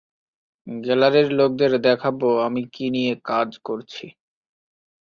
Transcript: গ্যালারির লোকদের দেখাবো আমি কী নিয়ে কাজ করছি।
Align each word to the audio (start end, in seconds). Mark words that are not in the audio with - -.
গ্যালারির 0.67 1.27
লোকদের 1.33 1.71
দেখাবো 1.81 2.27
আমি 2.45 2.61
কী 2.73 2.85
নিয়ে 2.89 3.13
কাজ 3.25 3.49
করছি। 3.65 4.05